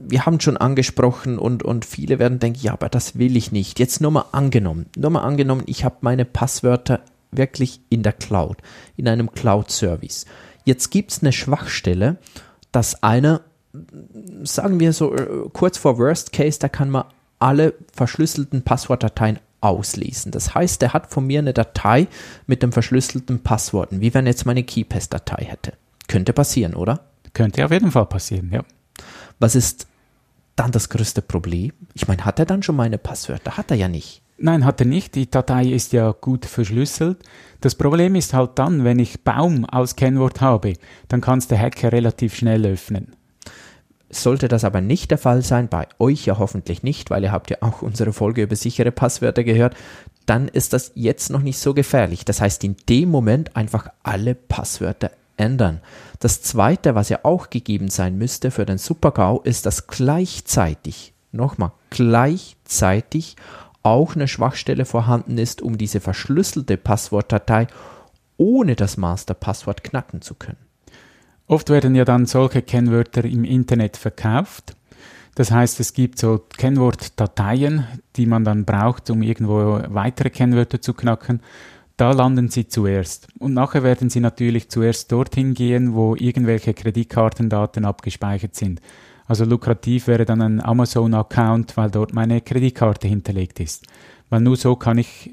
wir 0.07 0.27
haben 0.27 0.41
schon 0.41 0.59
angesprochen 0.59 1.39
und, 1.39 1.63
und 1.63 1.87
viele 1.87 2.19
werden 2.19 2.39
denken, 2.39 2.61
ja, 2.63 2.73
aber 2.73 2.91
das 2.91 3.19
will 3.19 3.37
ich 3.37 3.51
nicht. 3.51 3.79
Jetzt 3.79 4.03
nur 4.03 4.11
mal 4.11 4.27
angenommen, 4.33 4.87
nur 4.97 5.11
mal 5.11 5.23
angenommen, 5.23 5.63
ich 5.67 5.85
habe 5.85 5.97
meine 6.03 6.27
Passwörter 6.27 7.01
wirklich 7.33 7.81
in 7.89 8.03
der 8.03 8.13
Cloud, 8.13 8.59
in 8.97 9.09
einem 9.09 9.33
Cloud-Service. 9.33 10.27
Jetzt 10.65 10.91
gibt 10.91 11.13
es 11.13 11.23
eine 11.23 11.33
Schwachstelle, 11.33 12.19
dass 12.73 13.03
einer, 13.03 13.41
sagen 14.43 14.79
wir 14.79 14.93
so 14.93 15.15
äh, 15.15 15.49
kurz 15.53 15.79
vor 15.79 15.99
Worst 15.99 16.33
Case, 16.33 16.59
da 16.59 16.69
kann 16.69 16.91
man 16.91 17.05
alle 17.41 17.75
verschlüsselten 17.93 18.63
Passwortdateien 18.63 19.41
auslesen. 19.61 20.33
Das 20.33 20.55
heißt, 20.55 20.83
er 20.83 20.93
hat 20.93 21.13
von 21.13 21.27
mir 21.27 21.41
eine 21.41 21.53
Datei 21.53 22.09
mit 22.47 22.63
den 22.63 22.73
verschlüsselten 22.73 23.43
Passworten, 23.43 24.01
wie 24.01 24.15
wenn 24.15 24.27
er 24.27 24.33
jetzt 24.33 24.47
meine 24.47 24.63
KeyPass-Datei 24.63 25.45
hätte. 25.45 25.73
Könnte 26.09 26.33
passieren, 26.33 26.75
oder? 26.75 27.01
Könnte 27.35 27.65
auf 27.65 27.71
jeden 27.71 27.91
Fall 27.91 28.07
passieren, 28.07 28.51
ja. 28.53 28.65
Was 29.39 29.55
ist 29.55 29.87
dann 30.57 30.73
das 30.73 30.89
größte 30.89 31.23
Problem? 31.23 31.73
Ich 31.95 32.09
meine, 32.09 32.25
hat 32.25 32.39
er 32.39 32.47
dann 32.47 32.63
schon 32.63 32.77
meine 32.77 32.99
Passwörter? 32.99 33.57
Hat 33.57 33.71
er 33.71 33.77
ja 33.77 33.89
nicht. 33.89 34.23
Nein, 34.43 34.65
hat 34.65 34.81
er 34.81 34.87
nicht. 34.87 35.15
Die 35.15 35.31
Datei 35.31 35.67
ist 35.67 35.93
ja 35.93 36.13
gut 36.13 36.47
verschlüsselt. 36.47 37.19
Das 37.61 37.75
Problem 37.75 38.15
ist 38.15 38.33
halt 38.33 38.59
dann, 38.59 38.85
wenn 38.85 38.99
ich 38.99 39.23
Baum 39.23 39.67
als 39.67 39.97
Kennwort 39.97 40.41
habe, 40.41 40.75
dann 41.09 41.21
kann 41.21 41.39
es 41.39 41.49
der 41.49 41.59
Hacker 41.61 41.93
relativ 41.93 42.35
schnell 42.35 42.65
öffnen. 42.65 43.15
Sollte 44.11 44.49
das 44.49 44.65
aber 44.65 44.81
nicht 44.81 45.11
der 45.11 45.19
Fall 45.19 45.43
sein, 45.43 45.69
bei 45.69 45.87
euch 45.99 46.27
ja 46.27 46.39
hoffentlich 46.39 46.83
nicht, 46.83 47.11
weil 47.11 47.23
ihr 47.23 47.33
habt 47.33 47.51
ja 47.51 47.59
auch 47.61 47.83
unsere 47.83 48.13
Folge 48.13 48.43
über 48.43 48.57
sichere 48.57 48.91
Passwörter 48.91 49.45
gehört, 49.45 49.77
dann 50.27 50.49
ist 50.49 50.73
das 50.73 50.93
jetzt 50.95 51.31
noch 51.31 51.43
nicht 51.43 51.59
so 51.59 51.75
gefährlich. 51.75 52.25
Das 52.25 52.41
heißt, 52.41 52.65
in 52.65 52.77
dem 52.89 53.09
Moment 53.09 53.57
einfach 53.57 53.89
alle 54.03 54.35
Passwörter 54.35 55.11
ändern. 55.37 55.81
Das 56.19 56.43
zweite, 56.43 56.95
was 56.95 57.09
ja 57.09 57.21
auch 57.23 57.51
gegeben 57.51 57.89
sein 57.89 58.19
müsste 58.19 58.51
für 58.51 58.67
den 58.67 58.79
Super-GAU, 58.79 59.41
ist, 59.43 59.67
dass 59.67 59.87
gleichzeitig, 59.87 61.15
nochmal, 61.33 61.73
gleichzeitig 61.91 63.37
auch 63.83 64.15
eine 64.15 64.29
Schwachstelle 64.29 64.85
vorhanden 64.85 65.39
ist, 65.39 65.63
um 65.63 65.79
diese 65.79 66.01
verschlüsselte 66.01 66.77
Passwortdatei 66.77 67.67
ohne 68.37 68.75
das 68.75 68.97
Masterpasswort 68.97 69.85
knacken 69.85 70.23
zu 70.23 70.35
können. 70.35 70.70
Oft 71.51 71.69
werden 71.69 71.97
ja 71.97 72.05
dann 72.05 72.27
solche 72.27 72.63
Kennwörter 72.63 73.25
im 73.25 73.43
Internet 73.43 73.97
verkauft. 73.97 74.77
Das 75.35 75.51
heißt, 75.51 75.81
es 75.81 75.95
gibt 75.95 76.21
so 76.21 76.45
Kennwortdateien, 76.57 77.89
die 78.15 78.27
man 78.27 78.45
dann 78.45 78.65
braucht, 78.65 79.11
um 79.11 79.21
irgendwo 79.21 79.83
weitere 79.89 80.31
Kennwörter 80.31 80.81
zu 80.81 80.95
knacken. 80.95 81.41
Da 81.97 82.13
landen 82.13 82.51
sie 82.51 82.69
zuerst. 82.69 83.27
Und 83.41 83.55
nachher 83.55 83.83
werden 83.83 84.11
sie 84.11 84.21
natürlich 84.21 84.69
zuerst 84.69 85.11
dorthin 85.11 85.55
gehen, 85.55 85.95
wo 85.95 86.15
irgendwelche 86.15 86.73
Kreditkartendaten 86.73 87.85
abgespeichert 87.85 88.55
sind. 88.55 88.81
Also 89.27 89.45
lukrativ 89.45 90.07
wäre 90.07 90.25
dann 90.25 90.43
ein 90.43 90.65
Amazon-Account, 90.65 91.77
weil 91.77 91.91
dort 91.91 92.15
meine 92.15 92.43
Kreditkarte 92.43 93.09
hinterlegt 93.09 93.59
ist. 93.59 93.87
Weil 94.29 94.43
nur 94.43 94.57
so 94.57 94.77
kann 94.77 94.99
ich 94.99 95.33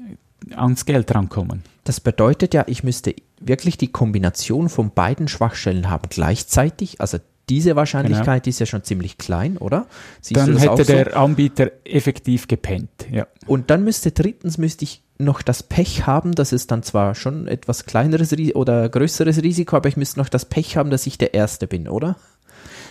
ans 0.56 0.84
Geld 0.84 1.14
rankommen. 1.14 1.62
Das 1.84 2.00
bedeutet 2.00 2.54
ja, 2.54 2.64
ich 2.66 2.82
müsste 2.82 3.14
wirklich 3.40 3.78
die 3.78 3.92
Kombination 3.92 4.68
von 4.68 4.90
beiden 4.90 5.28
Schwachstellen 5.28 5.90
haben 5.90 6.08
gleichzeitig. 6.08 7.00
Also 7.00 7.18
diese 7.48 7.76
Wahrscheinlichkeit 7.76 8.44
genau. 8.44 8.50
ist 8.50 8.60
ja 8.60 8.66
schon 8.66 8.84
ziemlich 8.84 9.18
klein, 9.18 9.56
oder? 9.56 9.86
Siehst 10.20 10.36
dann 10.36 10.56
hätte 10.56 10.84
der 10.84 11.16
Anbieter 11.16 11.70
effektiv 11.84 12.48
gepennt, 12.48 12.90
ja. 13.10 13.26
Und 13.46 13.70
dann 13.70 13.84
müsste 13.84 14.10
drittens 14.12 14.58
müsste 14.58 14.84
ich 14.84 15.02
noch 15.18 15.42
das 15.42 15.62
Pech 15.62 16.06
haben, 16.06 16.32
dass 16.32 16.52
es 16.52 16.66
dann 16.66 16.82
zwar 16.82 17.14
schon 17.14 17.48
etwas 17.48 17.86
kleineres 17.86 18.32
oder 18.54 18.88
größeres 18.88 19.42
Risiko, 19.42 19.76
aber 19.76 19.88
ich 19.88 19.96
müsste 19.96 20.20
noch 20.20 20.28
das 20.28 20.44
Pech 20.44 20.76
haben, 20.76 20.90
dass 20.90 21.06
ich 21.06 21.18
der 21.18 21.34
Erste 21.34 21.66
bin, 21.66 21.88
oder? 21.88 22.16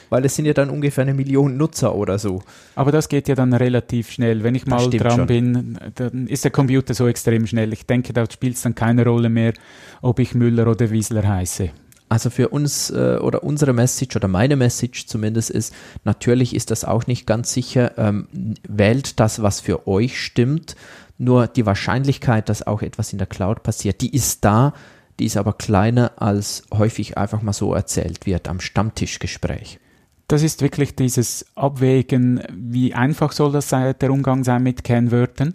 Weil 0.10 0.26
es 0.26 0.36
sind 0.36 0.46
ja 0.46 0.54
dann 0.54 0.70
ungefähr 0.70 1.04
eine 1.04 1.14
Million 1.14 1.58
Nutzer 1.58 1.96
oder 1.96 2.20
so. 2.20 2.42
Aber 2.76 2.92
das 2.92 3.10
geht 3.10 3.28
ja 3.28 3.36
dann 3.36 3.54
relativ 3.54 4.12
schnell. 4.12 4.44
Wenn 4.44 4.56
ich 4.56 4.66
mal 4.66 4.90
dran 4.90 5.16
schon. 5.16 5.28
bin, 5.28 5.78
dann 5.96 6.28
ist 6.28 6.44
der 6.44 6.52
Computer 6.52 6.94
so 6.94 7.08
extrem 7.08 7.48
schnell. 7.48 7.74
Ich 7.74 7.86
denke, 7.86 8.14
da 8.14 8.26
spielt 8.30 8.56
es 8.56 8.62
dann 8.62 8.76
keine 8.76 9.06
Rolle 9.06 9.30
mehr, 9.30 9.54
ob 10.02 10.20
ich 10.20 10.34
Müller 10.34 10.68
oder 10.68 10.92
Wiesler 10.92 11.28
heiße. 11.28 11.70
Also 12.10 12.30
für 12.30 12.50
uns 12.50 12.90
äh, 12.90 13.18
oder 13.22 13.44
unsere 13.44 13.74
Message 13.74 14.16
oder 14.16 14.30
meine 14.30 14.56
Message 14.56 15.08
zumindest 15.08 15.50
ist, 15.50 15.74
natürlich 16.06 16.56
ist 16.56 16.72
das 16.72 16.86
auch 16.86 17.06
nicht 17.06 17.28
ganz 17.28 17.52
sicher. 17.52 17.98
Ähm, 17.98 18.28
wählt 18.68 19.20
das, 19.20 19.42
was 19.42 19.60
für 19.60 19.88
euch 19.88 20.22
stimmt. 20.22 20.76
Nur 21.18 21.48
die 21.48 21.66
Wahrscheinlichkeit, 21.66 22.48
dass 22.48 22.66
auch 22.66 22.82
etwas 22.82 23.12
in 23.12 23.18
der 23.18 23.28
Cloud 23.28 23.64
passiert, 23.64 24.02
die 24.02 24.16
ist 24.16 24.46
da, 24.46 24.74
die 25.20 25.26
ist 25.26 25.36
aber 25.36 25.54
kleiner, 25.54 26.14
als 26.18 26.64
häufig 26.72 27.18
einfach 27.18 27.42
mal 27.42 27.54
so 27.54 27.74
erzählt 27.74 28.26
wird 28.26 28.48
am 28.48 28.60
Stammtischgespräch 28.60 29.80
das 30.28 30.44
ist 30.44 30.62
wirklich 30.62 30.96
dieses 30.96 31.46
Abwägen, 31.56 32.42
wie 32.54 32.94
einfach 32.94 33.32
soll 33.32 33.52
das 33.52 33.70
der 33.70 34.12
Umgang 34.12 34.44
sein 34.44 34.64
mit 34.64 34.84
Kennwörtern. 34.84 35.54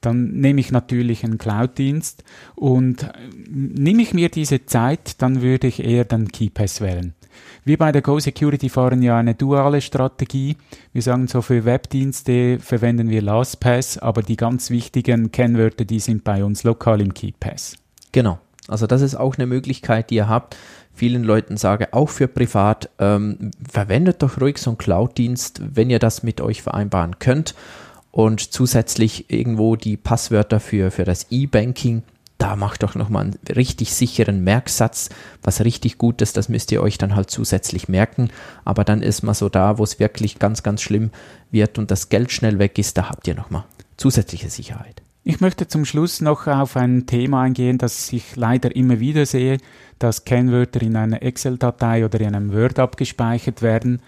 Dann 0.00 0.32
nehme 0.32 0.60
ich 0.60 0.70
natürlich 0.70 1.24
einen 1.24 1.38
Cloud-Dienst 1.38 2.24
und 2.54 3.04
äh, 3.04 3.08
nehme 3.48 4.02
ich 4.02 4.12
mir 4.12 4.28
diese 4.28 4.66
Zeit, 4.66 5.22
dann 5.22 5.40
würde 5.40 5.66
ich 5.66 5.82
eher 5.82 6.04
dann 6.04 6.28
KeyPass 6.28 6.82
wählen. 6.82 7.14
Wir 7.64 7.78
bei 7.78 7.90
der 7.90 8.02
Go 8.02 8.18
Security 8.20 8.68
fahren 8.68 9.02
ja 9.02 9.16
eine 9.16 9.34
duale 9.34 9.80
Strategie. 9.80 10.56
Wir 10.92 11.00
sagen 11.00 11.26
so, 11.26 11.40
für 11.40 11.64
Webdienste 11.64 12.58
verwenden 12.58 13.08
wir 13.08 13.22
LastPass, 13.22 13.96
aber 13.96 14.22
die 14.22 14.36
ganz 14.36 14.68
wichtigen 14.68 15.32
Kennwörter, 15.32 15.86
die 15.86 16.00
sind 16.00 16.22
bei 16.22 16.44
uns 16.44 16.64
lokal 16.64 17.00
im 17.00 17.14
KeyPass. 17.14 17.76
Genau. 18.12 18.38
Also 18.68 18.86
das 18.86 19.02
ist 19.02 19.14
auch 19.14 19.36
eine 19.36 19.46
Möglichkeit, 19.46 20.10
die 20.10 20.16
ihr 20.16 20.28
habt 20.28 20.56
vielen 20.94 21.24
Leuten 21.24 21.56
sage, 21.56 21.92
auch 21.92 22.08
für 22.08 22.28
privat, 22.28 22.88
ähm, 22.98 23.50
verwendet 23.68 24.22
doch 24.22 24.40
ruhig 24.40 24.58
so 24.58 24.70
einen 24.70 24.78
Cloud-Dienst, 24.78 25.60
wenn 25.74 25.90
ihr 25.90 25.98
das 25.98 26.22
mit 26.22 26.40
euch 26.40 26.62
vereinbaren 26.62 27.18
könnt. 27.18 27.54
Und 28.10 28.52
zusätzlich 28.52 29.28
irgendwo 29.28 29.74
die 29.74 29.96
Passwörter 29.96 30.60
für, 30.60 30.92
für 30.92 31.04
das 31.04 31.26
E-Banking. 31.30 32.04
Da 32.38 32.54
macht 32.54 32.82
doch 32.82 32.94
nochmal 32.94 33.24
einen 33.24 33.38
richtig 33.54 33.92
sicheren 33.94 34.44
Merksatz, 34.44 35.08
was 35.42 35.64
richtig 35.64 35.98
gut 35.98 36.20
ist, 36.20 36.36
das 36.36 36.48
müsst 36.48 36.70
ihr 36.72 36.82
euch 36.82 36.98
dann 36.98 37.16
halt 37.16 37.30
zusätzlich 37.30 37.88
merken. 37.88 38.28
Aber 38.64 38.84
dann 38.84 39.02
ist 39.02 39.22
man 39.22 39.34
so 39.34 39.48
da, 39.48 39.78
wo 39.78 39.84
es 39.84 39.98
wirklich 39.98 40.38
ganz, 40.38 40.62
ganz 40.62 40.82
schlimm 40.82 41.10
wird 41.50 41.78
und 41.78 41.90
das 41.90 42.08
Geld 42.08 42.30
schnell 42.30 42.58
weg 42.58 42.78
ist, 42.78 42.98
da 42.98 43.08
habt 43.08 43.26
ihr 43.26 43.34
nochmal 43.34 43.64
zusätzliche 43.96 44.50
Sicherheit. 44.50 45.03
Ich 45.26 45.40
möchte 45.40 45.66
zum 45.66 45.86
Schluss 45.86 46.20
noch 46.20 46.46
auf 46.46 46.76
ein 46.76 47.06
Thema 47.06 47.40
eingehen, 47.44 47.78
das 47.78 48.12
ich 48.12 48.36
leider 48.36 48.76
immer 48.76 49.00
wieder 49.00 49.24
sehe, 49.24 49.56
dass 49.98 50.26
Kennwörter 50.26 50.82
in 50.82 50.96
einer 50.96 51.22
Excel-Datei 51.22 52.04
oder 52.04 52.20
in 52.20 52.34
einem 52.34 52.52
Word 52.52 52.78
abgespeichert 52.78 53.62
werden. 53.62 54.02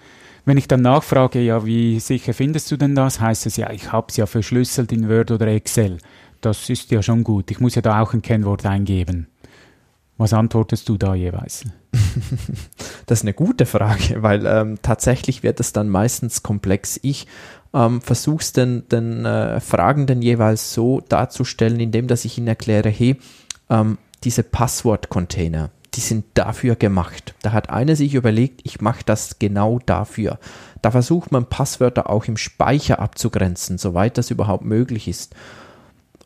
Wenn 0.45 0.59
ich 0.59 0.69
dann 0.69 0.83
nachfrage, 0.83 1.41
ja, 1.41 1.65
wie 1.65 2.01
sicher 2.01 2.35
findest 2.35 2.71
du 2.71 2.77
denn 2.77 2.95
das, 2.95 3.19
heißt 3.19 3.47
es 3.47 3.57
ja, 3.57 3.71
ich 3.71 3.93
habe 3.93 4.09
es 4.11 4.19
ja 4.19 4.27
verschlüsselt 4.27 4.93
in 4.93 5.09
Word 5.09 5.31
oder 5.31 5.47
Excel. 5.47 5.97
Das 6.43 6.69
ist 6.69 6.91
ja 6.91 7.03
schon 7.03 7.25
gut. 7.25 7.51
Ich 7.51 7.61
muss 7.61 7.77
ja 7.77 7.83
da 7.83 8.03
auch 8.03 8.13
ein 8.13 8.21
Kennwort 8.21 8.67
eingeben. 8.67 9.27
Was 10.19 10.35
antwortest 10.35 10.87
du 10.89 10.99
da 10.99 11.15
jeweils? 11.15 11.65
das 13.07 13.21
ist 13.21 13.25
eine 13.25 13.35
gute 13.35 13.65
Frage, 13.65 14.23
weil 14.23 14.45
ähm, 14.45 14.79
tatsächlich 14.83 15.43
wird 15.43 15.61
es 15.61 15.73
dann 15.73 15.89
meistens 15.89 16.43
komplex. 16.43 17.01
Ich 17.03 17.27
ähm, 17.75 18.01
versuche 18.01 18.53
den, 18.53 18.89
den 18.89 19.25
äh, 19.25 19.61
Fragenden 19.61 20.23
jeweils 20.23 20.73
so 20.73 21.01
darzustellen, 21.01 21.81
indem 21.81 22.07
dass 22.07 22.25
ich 22.25 22.39
ihnen 22.39 22.49
erkläre, 22.49 22.89
hey, 22.89 23.17
ähm, 23.71 23.99
diese 24.25 24.43
Passwort-Container, 24.43 25.71
die 25.95 26.01
sind 26.01 26.25
dafür 26.35 26.77
gemacht. 26.77 27.35
Da 27.43 27.53
hat 27.53 27.71
einer 27.71 27.97
sich 27.97 28.15
überlegt, 28.15 28.61
ich 28.65 28.81
mache 28.81 29.03
das 29.05 29.39
genau 29.39 29.79
dafür. 29.85 30.39
Da 30.83 30.91
versucht 30.91 31.33
man 31.33 31.47
Passwörter 31.47 32.11
auch 32.11 32.27
im 32.27 32.37
Speicher 32.37 32.99
abzugrenzen, 33.01 33.79
soweit 33.79 34.19
das 34.19 34.31
überhaupt 34.31 34.65
möglich 34.65 35.09
ist. 35.09 35.35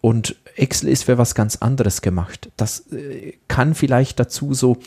Und 0.00 0.36
Excel 0.56 0.88
ist 0.88 1.04
für 1.04 1.18
was 1.18 1.34
ganz 1.34 1.56
anderes 1.56 2.00
gemacht. 2.00 2.50
Das 2.56 2.90
äh, 2.92 3.34
kann 3.48 3.74
vielleicht 3.74 4.18
dazu 4.18 4.54
so, 4.54 4.78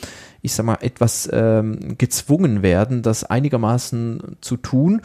ich 0.42 0.52
sag 0.52 0.66
mal, 0.66 0.78
etwas 0.80 1.28
ähm, 1.32 1.96
gezwungen 1.98 2.62
werden, 2.62 3.02
das 3.02 3.24
einigermaßen 3.24 4.38
zu 4.40 4.56
tun. 4.56 5.02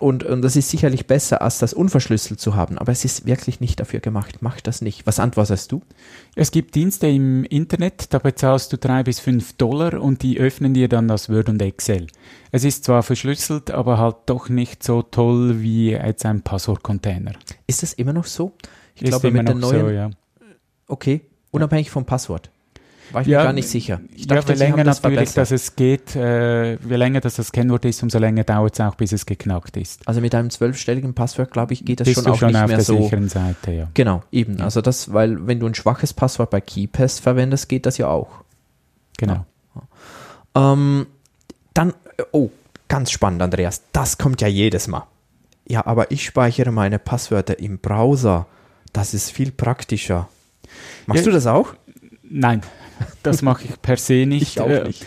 Und, 0.00 0.24
und 0.24 0.42
das 0.42 0.56
ist 0.56 0.70
sicherlich 0.70 1.06
besser, 1.06 1.40
als 1.40 1.60
das 1.60 1.72
unverschlüsselt 1.72 2.40
zu 2.40 2.56
haben. 2.56 2.78
Aber 2.78 2.90
es 2.90 3.04
ist 3.04 3.26
wirklich 3.26 3.60
nicht 3.60 3.78
dafür 3.78 4.00
gemacht. 4.00 4.38
Mach 4.40 4.60
das 4.60 4.80
nicht. 4.80 5.06
Was 5.06 5.20
antwortest 5.20 5.70
du? 5.70 5.82
Es 6.34 6.50
gibt 6.50 6.74
Dienste 6.74 7.06
im 7.06 7.44
Internet, 7.44 8.12
da 8.12 8.18
bezahlst 8.18 8.72
du 8.72 8.76
drei 8.76 9.04
bis 9.04 9.20
fünf 9.20 9.52
Dollar 9.52 10.00
und 10.02 10.22
die 10.22 10.38
öffnen 10.40 10.74
dir 10.74 10.88
dann 10.88 11.06
das 11.06 11.30
Word 11.30 11.48
und 11.48 11.62
Excel. 11.62 12.08
Es 12.50 12.64
ist 12.64 12.84
zwar 12.84 13.04
verschlüsselt, 13.04 13.70
aber 13.70 13.98
halt 13.98 14.16
doch 14.26 14.48
nicht 14.48 14.82
so 14.82 15.02
toll 15.02 15.62
wie 15.62 15.92
jetzt 15.92 16.26
ein 16.26 16.42
Passwortcontainer. 16.42 17.32
Ist 17.68 17.84
das 17.84 17.92
immer 17.92 18.12
noch 18.12 18.26
so? 18.26 18.52
Ich 18.96 19.02
ist 19.02 19.10
glaube, 19.10 19.30
mit 19.30 19.46
der 19.46 19.54
neuen. 19.54 19.80
So, 19.80 19.90
ja. 19.90 20.10
Okay, 20.88 21.20
unabhängig 21.52 21.90
vom 21.90 22.04
Passwort. 22.04 22.50
War 23.12 23.22
ich 23.22 23.28
ja, 23.28 23.38
mir 23.38 23.44
gar 23.44 23.52
nicht 23.52 23.68
sicher. 23.68 24.00
Ich 24.14 24.26
dachte, 24.26 24.52
ja, 24.52 24.58
je 24.58 24.64
länger 24.64 24.84
das 24.84 25.02
natürlich, 25.02 25.32
dass 25.34 25.50
es 25.50 25.76
geht, 25.76 26.16
äh, 26.16 26.72
je 26.74 26.96
länger 26.96 27.20
dass 27.20 27.36
das 27.36 27.52
Kennwort 27.52 27.84
ist, 27.84 28.02
umso 28.02 28.18
länger 28.18 28.44
dauert 28.44 28.74
es 28.74 28.80
auch, 28.80 28.94
bis 28.94 29.12
es 29.12 29.26
geknackt 29.26 29.76
ist. 29.76 30.06
Also 30.08 30.20
mit 30.20 30.34
einem 30.34 30.50
zwölfstelligen 30.50 31.14
Passwort, 31.14 31.50
glaube 31.52 31.74
ich, 31.74 31.84
geht 31.84 32.00
das 32.00 32.06
Bist 32.06 32.22
schon 32.22 32.32
auch 32.32 32.38
schon 32.38 32.48
nicht 32.48 32.60
auf 32.60 32.66
mehr 32.66 32.76
der 32.76 32.84
so. 32.84 33.02
sicheren 33.02 33.28
Seite, 33.28 33.72
ja. 33.72 33.88
Genau, 33.94 34.22
eben. 34.32 34.60
Also 34.60 34.80
das, 34.80 35.12
weil 35.12 35.46
wenn 35.46 35.60
du 35.60 35.66
ein 35.66 35.74
schwaches 35.74 36.12
Passwort 36.12 36.50
bei 36.50 36.60
KeyPass 36.60 37.20
verwendest, 37.20 37.68
geht 37.68 37.86
das 37.86 37.98
ja 37.98 38.08
auch. 38.08 38.30
Genau. 39.18 39.44
Ja. 40.54 40.72
Ähm, 40.72 41.06
dann, 41.74 41.92
oh, 42.32 42.50
ganz 42.88 43.10
spannend, 43.10 43.42
Andreas. 43.42 43.82
Das 43.92 44.18
kommt 44.18 44.40
ja 44.40 44.48
jedes 44.48 44.88
Mal. 44.88 45.06
Ja, 45.66 45.86
aber 45.86 46.10
ich 46.10 46.24
speichere 46.24 46.70
meine 46.70 46.98
Passwörter 46.98 47.58
im 47.58 47.78
Browser. 47.78 48.46
Das 48.92 49.14
ist 49.14 49.30
viel 49.30 49.50
praktischer. 49.50 50.28
Machst 51.06 51.24
ja, 51.24 51.30
du 51.30 51.34
das 51.34 51.46
auch? 51.46 51.74
Nein, 52.22 52.62
das 53.22 53.42
mache 53.42 53.64
ich 53.64 53.82
per 53.82 53.96
se 53.96 54.26
nicht. 54.26 54.42
Ich 54.42 54.60
auch 54.60 54.68
äh, 54.68 54.84
nicht. 54.84 55.06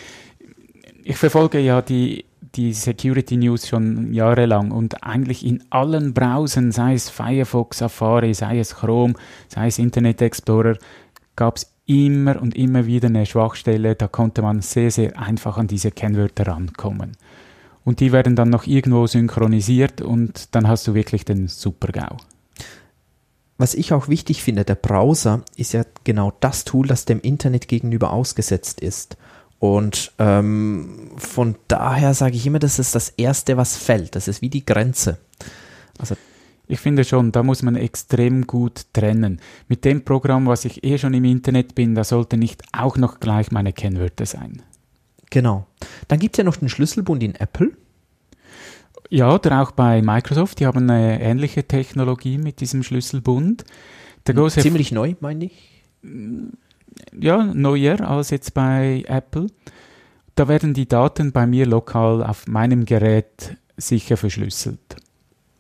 Ich 1.04 1.18
verfolge 1.18 1.60
ja 1.60 1.82
die, 1.82 2.26
die 2.56 2.74
Security 2.74 3.38
News 3.38 3.68
schon 3.68 4.14
jahrelang 4.14 4.72
und 4.72 5.04
eigentlich 5.04 5.46
in 5.46 5.64
allen 5.70 6.14
Browsern, 6.14 6.72
sei 6.72 6.94
es 6.94 7.10
Firefox, 7.10 7.78
Safari, 7.80 8.34
sei 8.34 8.60
es 8.60 8.76
Chrome, 8.76 9.14
sei 9.48 9.68
es 9.68 9.80
Internet 9.80 10.22
Explorer, 10.22 10.78
gab 11.36 11.58
es 11.58 11.72
immer 11.86 12.42
und 12.42 12.56
immer 12.56 12.86
wieder 12.86 13.08
eine 13.08 13.26
Schwachstelle, 13.26 13.96
da 13.96 14.08
konnte 14.08 14.42
man 14.42 14.62
sehr, 14.62 14.92
sehr 14.92 15.18
einfach 15.18 15.58
an 15.58 15.68
diese 15.68 15.92
Kennwörter 15.92 16.48
rankommen. 16.48 17.14
Und 17.86 18.02
die 18.02 18.12
werden 18.12 18.36
dann 18.36 18.50
noch 18.50 18.68
irgendwo 18.68 19.08
synchronisiert 19.08 20.02
und 20.02 20.54
dann 20.54 20.68
hast 20.68 20.88
du 20.88 20.94
wirklich 20.94 21.24
den 21.24 21.48
Super-GAU 21.48 22.18
was 23.58 23.74
ich 23.74 23.94
auch 23.94 24.08
wichtig 24.08 24.44
finde, 24.44 24.66
der 24.66 24.76
Browser 24.76 25.44
ist 25.56 25.74
ja 25.74 25.84
genau 26.04 26.34
das 26.40 26.64
Tool, 26.64 26.88
das 26.88 27.06
dem 27.06 27.20
Internet 27.22 27.68
gegenüber 27.68 28.12
ausgesetzt 28.14 28.82
ist. 28.82 29.18
Und 29.60 30.12
ähm, 30.20 31.12
von 31.18 31.56
daher 31.68 32.14
sage 32.14 32.36
ich 32.36 32.46
immer, 32.46 32.60
das 32.60 32.78
ist 32.78 32.94
das 32.94 33.10
Erste, 33.10 33.58
was 33.58 33.76
fällt. 33.76 34.16
Das 34.16 34.28
ist 34.28 34.42
wie 34.42 34.50
die 34.50 34.66
Grenze. 34.66 35.18
Also 35.98 36.16
ich 36.68 36.80
finde 36.80 37.04
schon, 37.06 37.32
da 37.32 37.42
muss 37.42 37.64
man 37.64 37.76
extrem 37.76 38.46
gut 38.46 38.86
trennen. 38.94 39.40
Mit 39.68 39.86
dem 39.86 40.04
Programm, 40.04 40.46
was 40.46 40.66
ich 40.66 40.84
eh 40.84 40.98
schon 40.98 41.14
im 41.14 41.26
Internet 41.26 41.74
bin, 41.76 41.96
da 41.96 42.04
sollte 42.04 42.38
nicht 42.38 42.62
auch 42.74 42.98
noch 42.98 43.20
gleich 43.20 43.52
meine 43.52 43.74
Kennwörter 43.74 44.26
sein. 44.26 44.62
Genau. 45.30 45.66
Dann 46.08 46.20
gibt 46.20 46.36
es 46.36 46.38
ja 46.38 46.44
noch 46.44 46.58
den 46.58 46.70
Schlüsselbund 46.70 47.24
in 47.24 47.36
Apple. 47.36 47.72
Ja, 49.10 49.34
oder 49.34 49.62
auch 49.62 49.72
bei 49.72 50.02
Microsoft, 50.02 50.60
die 50.60 50.66
haben 50.66 50.90
eine 50.90 51.22
ähnliche 51.22 51.68
Technologie 51.68 52.38
mit 52.38 52.60
diesem 52.60 52.84
Schlüsselbund. 52.84 53.64
Ziemlich 54.50 54.92
neu, 54.92 55.16
meine 55.22 55.46
ich. 55.46 55.84
Ja, 57.18 57.44
neuer 57.44 58.02
als 58.02 58.30
jetzt 58.32 58.54
bei 58.54 59.04
Apple. 59.08 59.48
Da 60.36 60.48
werden 60.48 60.74
die 60.74 60.88
Daten 60.88 61.32
bei 61.32 61.48
mir 61.48 61.66
lokal 61.66 62.24
auf 62.24 62.48
meinem 62.48 62.86
Gerät 62.86 63.56
sicher 63.78 64.18
verschlüsselt. 64.18 64.98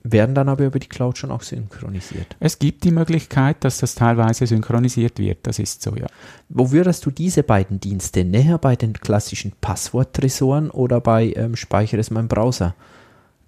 Werden 0.03 0.35
dann 0.35 0.49
aber 0.49 0.65
über 0.65 0.79
die 0.79 0.87
Cloud 0.87 1.17
schon 1.17 1.31
auch 1.31 1.41
synchronisiert. 1.41 2.35
Es 2.39 2.59
gibt 2.59 2.83
die 2.83 2.91
Möglichkeit, 2.91 3.63
dass 3.63 3.79
das 3.79 3.95
teilweise 3.95 4.45
synchronisiert 4.47 5.19
wird, 5.19 5.39
das 5.43 5.59
ist 5.59 5.81
so, 5.81 5.95
ja. 5.95 6.07
Wo 6.47 6.71
würdest 6.71 7.05
du 7.05 7.11
diese 7.11 7.43
beiden 7.43 7.79
Dienste 7.79 8.23
näher 8.23 8.57
bei 8.57 8.75
den 8.75 8.93
klassischen 8.93 9.53
Passworttresoren 9.59 10.69
oder 10.69 11.01
bei 11.01 11.33
ähm, 11.35 11.55
Speichere 11.55 11.99
es 11.99 12.11
meinem 12.11 12.27
Browser? 12.27 12.75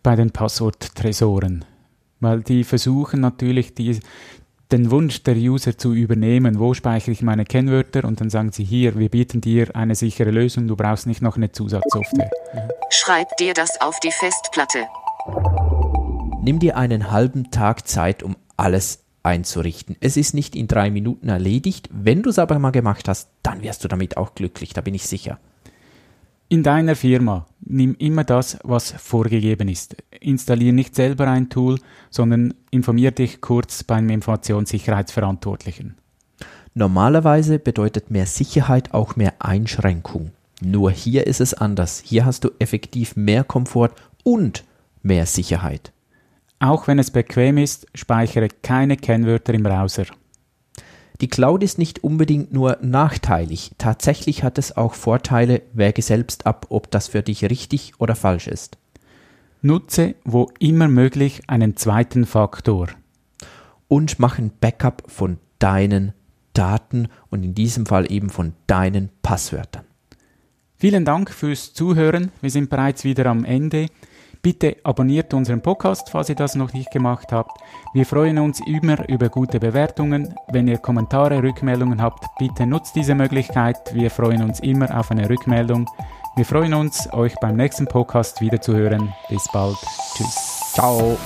Bei 0.04 0.16
den 0.16 0.32
Passworttresoren. 0.32 1.66
Weil 2.20 2.42
die 2.42 2.64
versuchen 2.64 3.22
natürlich, 3.22 3.74
die, 3.74 4.00
den 4.72 4.92
Wunsch 4.92 5.24
der 5.24 5.36
User 5.36 5.78
zu 5.78 5.94
übernehmen, 5.94 6.60
wo 6.60 6.74
speichere 6.74 7.12
ich 7.12 7.22
meine 7.22 7.46
Kennwörter 7.46 8.06
und 8.06 8.22
dann 8.22 8.30
sagen 8.30 8.52
sie 8.52 8.64
hier, 8.64 8.98
wir 8.98 9.10
bieten 9.10 9.42
dir 9.42 9.76
eine 9.76 9.96
sichere 9.96 10.32
Lösung, 10.32 10.68
du 10.68 10.76
brauchst 10.76 11.08
nicht 11.08 11.22
noch 11.22 11.38
eine 11.38 11.52
Zusatzsoftware. 11.52 12.30
Schreib 12.90 13.36
dir 13.38 13.54
das 13.54 13.82
auf 13.82 14.00
die 14.00 14.12
Festplatte. 14.12 14.86
Nimm 16.42 16.60
dir 16.60 16.78
einen 16.78 17.12
halben 17.12 17.52
Tag 17.52 17.88
Zeit, 17.88 18.24
um 18.24 18.36
alles 18.58 19.00
einzurichten. 19.24 19.96
Es 20.00 20.18
ist 20.18 20.34
nicht 20.34 20.56
in 20.56 20.68
drei 20.68 20.90
Minuten 20.90 21.30
erledigt. 21.30 21.90
Wenn 21.92 22.22
du 22.22 22.30
es 22.30 22.40
aber 22.40 22.60
mal 22.60 22.72
gemacht 22.72 23.08
hast, 23.08 23.30
dann 23.44 23.62
wirst 23.62 23.84
du 23.84 23.88
damit 23.88 24.18
auch 24.18 24.36
glücklich, 24.36 24.74
da 24.74 24.82
bin 24.82 24.94
ich 24.94 25.08
sicher. 25.08 25.40
In 26.52 26.64
deiner 26.64 26.96
Firma 26.96 27.46
nimm 27.62 27.96
immer 28.00 28.24
das, 28.24 28.58
was 28.64 28.92
vorgegeben 28.92 29.68
ist. 29.68 29.96
Installier 30.20 30.74
nicht 30.74 30.96
selber 30.96 31.28
ein 31.28 31.50
Tool, 31.50 31.80
sondern 32.10 32.56
informier 32.72 33.12
dich 33.12 33.40
kurz 33.40 33.84
beim 33.84 34.10
Informationssicherheitsverantwortlichen. 34.10 35.96
Normalerweise 36.74 37.60
bedeutet 37.60 38.10
mehr 38.10 38.26
Sicherheit 38.26 38.96
auch 38.96 39.16
mehr 39.16 39.34
Einschränkung. 39.38 40.32
Nur 40.60 40.90
hier 40.90 41.28
ist 41.28 41.40
es 41.40 41.54
anders. 41.54 42.02
Hier 42.04 42.26
hast 42.26 42.44
du 42.44 42.50
effektiv 42.58 43.16
mehr 43.16 43.44
Komfort 43.44 43.92
und 44.24 44.64
mehr 45.04 45.28
Sicherheit. 45.28 45.92
Auch 46.58 46.88
wenn 46.88 46.98
es 46.98 47.12
bequem 47.12 47.60
ist, 47.60 47.86
speichere 47.94 48.48
keine 48.64 48.98
Kennwörter 48.98 49.54
im 49.54 49.62
Browser. 49.62 50.06
Die 51.22 51.28
Cloud 51.28 51.64
ist 51.64 51.78
nicht 51.78 52.04
unbedingt 52.04 52.54
nur 52.54 52.78
nachteilig, 52.82 53.72
tatsächlich 53.78 54.44
hat 54.44 54.58
es 54.58 54.78
auch 54.78 54.94
Vorteile, 54.94 55.62
wäge 55.74 56.02
selbst 56.02 56.46
ab, 56.46 56.68
ob 56.70 56.90
das 56.92 57.10
für 57.10 57.22
dich 57.22 57.44
richtig 57.44 57.94
oder 57.98 58.16
falsch 58.16 58.48
ist. 58.48 58.78
Nutze 59.62 60.16
wo 60.24 60.50
immer 60.60 60.88
möglich 60.88 61.42
einen 61.48 61.76
zweiten 61.76 62.26
Faktor. 62.26 62.88
Und 63.90 64.20
mach 64.20 64.38
ein 64.38 64.52
Backup 64.62 65.04
von 65.08 65.40
deinen 65.58 66.14
Daten 66.54 67.10
und 67.30 67.44
in 67.44 67.56
diesem 67.56 67.86
Fall 67.86 68.10
eben 68.10 68.30
von 68.30 68.54
deinen 68.68 69.10
Passwörtern. 69.22 69.84
Vielen 70.78 71.04
Dank 71.04 71.32
fürs 71.32 71.74
Zuhören. 71.74 72.32
Wir 72.40 72.52
sind 72.52 72.70
bereits 72.70 73.04
wieder 73.04 73.26
am 73.26 73.44
Ende. 73.44 73.88
Bitte 74.42 74.78
abonniert 74.84 75.34
unseren 75.34 75.62
Podcast, 75.62 76.10
falls 76.12 76.30
ihr 76.30 76.36
das 76.36 76.56
noch 76.56 76.72
nicht 76.72 76.92
gemacht 76.92 77.34
habt. 77.34 77.60
Wir 77.94 78.06
freuen 78.06 78.38
uns 78.40 78.62
immer 78.66 79.08
über 79.10 79.28
gute 79.28 79.60
Bewertungen. 79.60 80.34
Wenn 80.48 80.70
ihr 80.70 80.78
Kommentare, 80.78 81.44
Rückmeldungen 81.44 82.02
habt, 82.02 82.26
bitte 82.40 82.66
nutzt 82.66 82.96
diese 82.96 83.16
Möglichkeit. 83.16 83.94
Wir 83.94 84.10
freuen 84.10 84.42
uns 84.44 84.62
immer 84.62 84.98
auf 84.98 85.12
eine 85.12 85.30
Rückmeldung. 85.30 85.90
Wir 86.38 86.46
freuen 86.46 86.74
uns, 86.74 87.12
euch 87.12 87.36
beim 87.42 87.58
nächsten 87.58 87.86
Podcast 87.86 88.40
wiederzuhören. 88.40 89.14
Bis 89.28 89.46
bald. 89.52 89.76
Tschüss. 90.16 90.72
Ciao. 90.74 91.18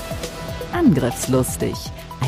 Angriffslustig. 0.72 1.76